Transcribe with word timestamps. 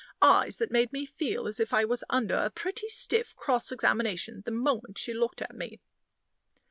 Eyes 0.23 0.57
that 0.57 0.71
made 0.71 0.91
me 0.91 1.05
feel 1.05 1.47
as 1.47 1.59
if 1.59 1.75
I 1.75 1.85
was 1.85 2.03
under 2.09 2.33
a 2.33 2.49
pretty 2.49 2.87
stiff 2.89 3.35
cross 3.35 3.71
examination 3.71 4.41
the 4.43 4.49
moment 4.49 4.97
she 4.97 5.13
looked 5.13 5.43
at 5.43 5.55
me. 5.55 5.79